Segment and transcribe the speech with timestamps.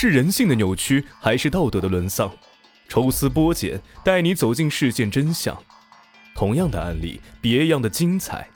[0.00, 2.32] 是人性的扭曲，还是道德的沦丧？
[2.88, 5.60] 抽丝剥茧，带你走进事件真相。
[6.36, 8.48] 同样的案例，别样的精彩。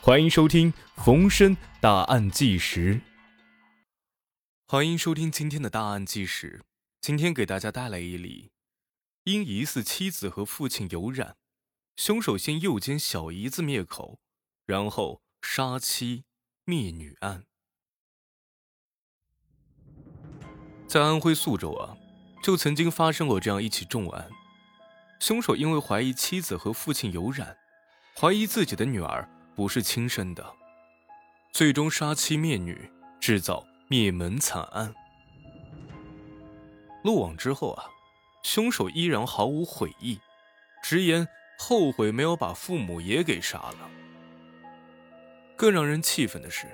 [0.00, 0.72] 欢迎收听
[1.04, 2.94] 《逢申大案纪实》。
[4.66, 6.62] 欢迎收听今天的大案纪实。
[7.02, 8.50] 今天给大家带来一例
[9.24, 11.36] 因疑似妻子和父亲有染，
[11.96, 14.20] 凶手先诱奸小姨子灭口，
[14.64, 16.24] 然后杀妻
[16.64, 17.44] 灭女案。
[20.88, 21.94] 在安徽宿州啊。
[22.40, 24.30] 就曾经发生过这样一起重案，
[25.18, 27.56] 凶手因为怀疑妻子和父亲有染，
[28.16, 30.54] 怀疑自己的女儿不是亲生的，
[31.52, 32.88] 最终杀妻灭女，
[33.20, 34.94] 制造灭门惨案。
[37.02, 37.86] 落网之后啊，
[38.44, 40.20] 凶手依然毫无悔意，
[40.80, 41.26] 直言
[41.58, 43.90] 后悔没有把父母也给杀了。
[45.56, 46.68] 更让人气愤的是，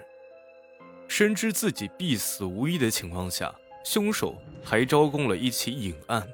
[1.08, 3.52] 深知自己必死无疑的情况下。
[3.84, 4.34] 凶手
[4.64, 6.26] 还招供了一起隐案。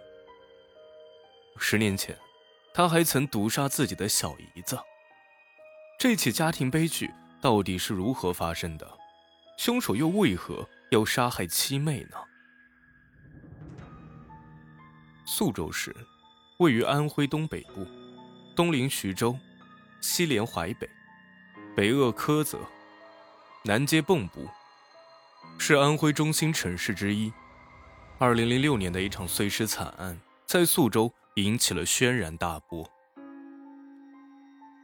[1.59, 2.17] 十年前，
[2.73, 4.79] 他还曾毒杀自己的小姨子。
[5.99, 7.11] 这起家庭悲剧
[7.43, 8.89] 到底是如何发生的？
[9.59, 12.17] 凶手又为何要杀害七妹呢？
[15.27, 15.95] 宿州市
[16.61, 17.87] 位于安徽东北部，
[18.57, 19.37] 东临徐州，
[20.01, 20.89] 西连淮北，
[21.77, 22.59] 北扼菏泽，
[23.65, 24.49] 南接蚌埠，
[25.59, 27.31] 是安徽中心城市之一。
[28.23, 32.87] 二零零六年的一场碎尸惨案在宿州引起了轩然大波。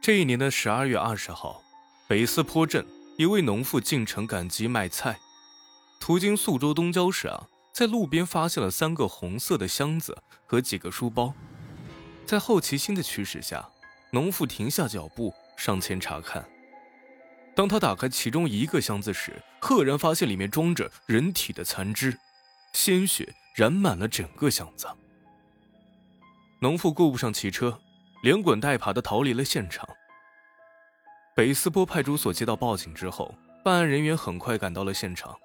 [0.01, 1.61] 这一年的十二月二十号，
[2.09, 2.83] 北四坡镇
[3.15, 5.19] 一位农妇进城赶集卖菜，
[5.99, 11.31] 途经宿州东郊时啊，在路边发现了三个红色的箱子和几个书包。
[12.25, 13.69] 在好奇心的驱使下，
[14.09, 16.43] 农妇停下脚步上前查看。
[17.55, 22.17] 当他打开其中一个箱子时，赫然发现里面装着人体的残肢。
[22.77, 24.87] 鲜血染满了整个箱子。
[26.59, 27.81] 农妇顾不上骑车，
[28.21, 29.89] 连滚带爬的逃离了现场。
[31.35, 35.35] 北斯坡派出所接到报警之后，办案人员很快赶到了现场。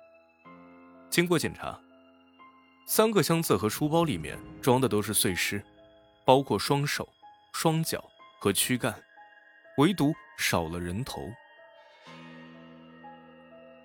[1.09, 1.81] 经过检查，
[2.87, 5.65] 三个箱子和书包里面装的都是碎尸，
[6.27, 7.09] 包括双手、
[7.55, 8.05] 双脚
[8.41, 8.95] 和躯干，
[9.79, 11.23] 唯独少了人头。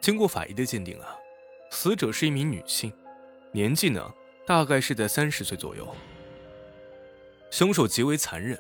[0.02, 1.16] 经过法医的鉴定啊，
[1.72, 2.94] 死者是一名女性。
[3.52, 4.14] 年纪呢，
[4.46, 5.96] 大概是在三十岁左右。
[7.50, 8.60] 凶手极为残忍，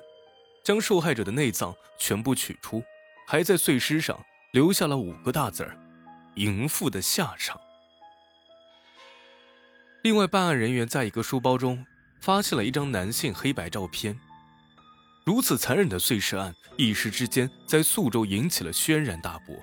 [0.63, 2.83] 将受害者的内脏全部取出，
[3.27, 4.17] 还在碎尸上
[4.51, 5.77] 留下了五个大字儿
[6.35, 7.59] ：“淫妇的下场。”
[10.03, 11.85] 另外，办案人员在一个书包中
[12.21, 14.17] 发现了一张男性黑白照片。
[15.25, 19.53] 如此残忍的碎尸案，一时之间在宿州引起了轩然大波。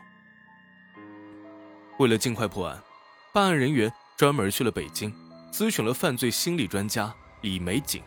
[1.99, 2.83] 为了尽快破案，
[3.33, 5.15] 办案人员专门去了北京。
[5.53, 8.03] 咨询了犯罪心理专家李玫瑾。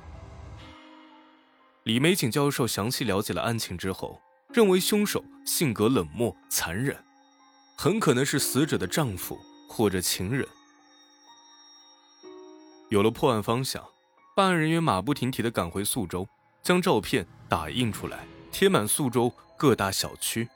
[1.84, 7.02] 李玫瑾教授详细了解了案情之后，认为凶手性格冷漠残忍，
[7.78, 10.46] 很可能是死者的丈夫或者情人。
[12.90, 13.82] 有了破案方向，
[14.36, 16.28] 办案人员马不停蹄地赶回宿州，
[16.62, 20.50] 将照片打印出来，贴满宿州各大小区。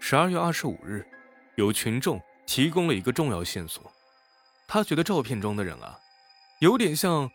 [0.00, 1.06] 十二月二十五日，
[1.54, 3.92] 有群众提供了一个重要线索。
[4.66, 5.98] 他觉得照片中的人啊，
[6.60, 7.30] 有点像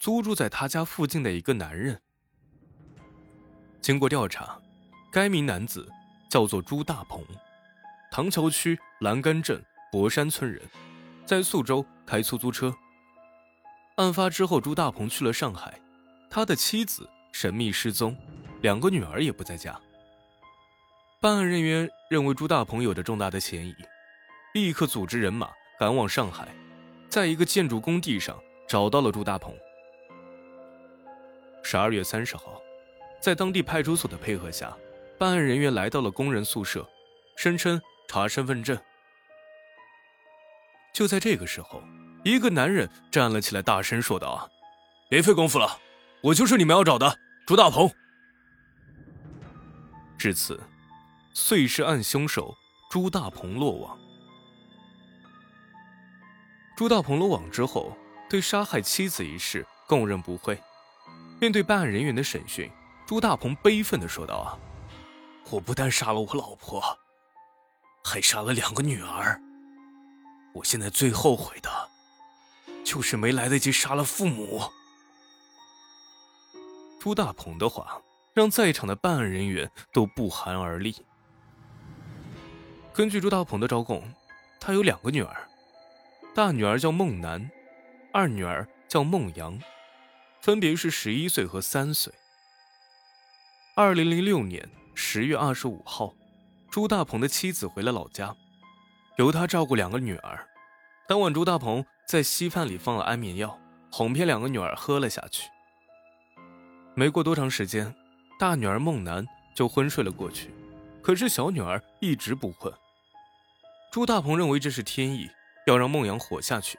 [0.00, 2.00] 租住在他家附近的一个男人。
[3.80, 4.60] 经过调查，
[5.10, 5.88] 该名男子
[6.30, 7.24] 叫做朱大鹏，
[8.10, 10.60] 唐桥区栏杆镇博山村人，
[11.24, 12.74] 在宿州开出租车。
[13.96, 15.80] 案发之后，朱大鹏去了上海，
[16.28, 18.16] 他的妻子神秘失踪，
[18.60, 19.80] 两个女儿也不在家。
[21.20, 23.74] 办案人员认为朱大鹏有着重大的嫌疑，
[24.54, 26.46] 立刻组织人马赶往上海。
[27.08, 29.52] 在一个建筑工地上找到了朱大鹏。
[31.64, 32.62] 十二月三十号，
[33.20, 34.76] 在当地派出所的配合下，
[35.18, 36.88] 办案人员来到了工人宿舍，
[37.36, 38.78] 声称查身份证。
[40.92, 41.82] 就在这个时候，
[42.24, 44.48] 一个男人站了起来，大声说道：“，
[45.10, 45.80] 别费功夫了，
[46.22, 47.90] 我就是你们要找的朱大鹏。”
[50.16, 50.60] 至此，
[51.32, 52.54] 碎尸案凶手
[52.88, 53.98] 朱大鹏落网。
[56.76, 57.96] 朱大鹏落网之后，
[58.28, 60.60] 对杀害妻子一事供认不讳。
[61.40, 62.68] 面对办案人员的审讯，
[63.06, 64.58] 朱大鹏悲愤地说道：“啊，
[65.50, 66.82] 我不但杀了我老婆，
[68.02, 69.40] 还杀了两个女儿。
[70.52, 71.70] 我现在最后悔的，
[72.84, 74.60] 就是没来得及杀了父母。”
[76.98, 78.00] 朱大鹏的话
[78.32, 81.04] 让在场的办案人员都不寒而栗。
[82.92, 84.02] 根据朱大鹏的招供，
[84.58, 85.48] 他有两个女儿。
[86.34, 87.48] 大女儿叫孟楠，
[88.12, 89.56] 二女儿叫孟阳，
[90.40, 92.12] 分别是十一岁和三岁。
[93.76, 96.12] 二零零六年十月二十五号，
[96.68, 98.34] 朱大鹏的妻子回了老家，
[99.16, 100.44] 由他照顾两个女儿。
[101.06, 103.56] 当晚，朱大鹏在稀饭里放了安眠药，
[103.92, 105.48] 哄骗两个女儿喝了下去。
[106.96, 107.94] 没过多长时间，
[108.40, 110.50] 大女儿孟楠就昏睡了过去，
[111.00, 112.74] 可是小女儿一直不困。
[113.92, 115.30] 朱大鹏认为这是天意，
[115.66, 116.78] 要让孟阳活下去，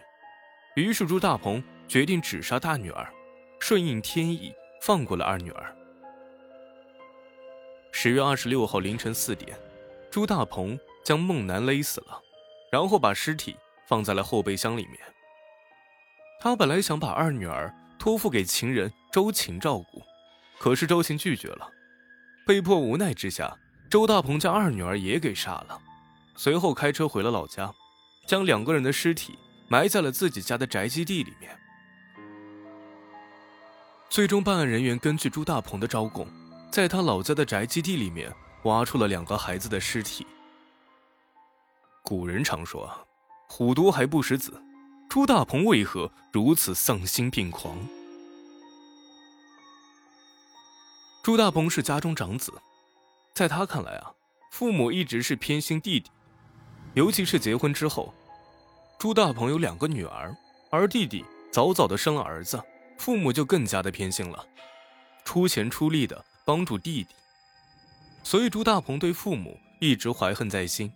[0.76, 3.12] 于是朱大鹏决定只杀大女儿，
[3.60, 5.76] 顺应天意放过了二女儿。
[7.92, 9.58] 十月二十六号凌晨四点，
[10.12, 12.22] 朱大鹏将孟楠勒死了，
[12.72, 13.56] 然后把尸体
[13.88, 15.00] 放在了后备箱里面。
[16.40, 20.04] 他本来想把二女儿托付给情人周琴照顾，
[20.60, 21.68] 可是周琴拒绝了。
[22.46, 23.58] 被迫无奈之下，
[23.90, 25.82] 周大鹏将二女儿也给杀了，
[26.36, 27.74] 随后开车回了老家，
[28.26, 29.38] 将两个人的尸体
[29.68, 31.58] 埋在了自己家的宅基地里面。
[34.10, 36.28] 最终，办案人员根据朱大鹏的招供。
[36.72, 38.34] 在他老家的宅基地里面，
[38.64, 40.28] 挖出了两个孩子的尸体。
[42.02, 43.08] 古人常说
[43.48, 44.62] ：“虎毒还不食子。”
[45.08, 47.78] 朱大鹏为何如此丧心病狂？
[51.24, 52.52] 朱大鹏是家中长子，
[53.34, 54.12] 在他看来啊，
[54.52, 56.12] 父母一直是偏心弟弟，
[56.96, 58.14] 尤其是结婚之后，
[58.98, 60.36] 朱大鹏有两个女儿，
[60.70, 62.62] 而弟弟早早的生了儿子，
[62.98, 64.46] 父母就更加的偏心了，
[65.24, 66.26] 出钱出力的。
[66.48, 67.10] 帮助弟弟，
[68.22, 70.94] 所以朱大鹏对父母一直怀恨在心。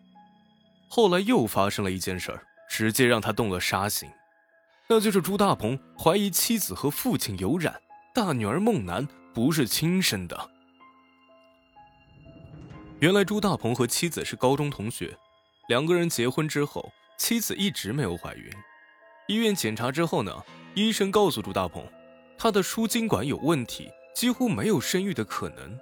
[0.88, 4.08] 后来又发生了一件事儿，直接让他动了杀心，
[4.88, 7.82] 那就是朱大鹏怀疑妻子和父亲有染，
[8.14, 10.52] 大女儿孟楠不是亲生的。
[13.00, 15.18] 原来朱大鹏和妻子是高中同学，
[15.70, 18.52] 两个人结婚之后，妻子一直没有怀孕。
[19.28, 20.36] 医院检查之后呢，
[20.74, 21.88] 医生告诉朱大鹏，
[22.40, 23.88] 他的输精管有问题。
[24.16, 25.80] 几乎没有生育的可能。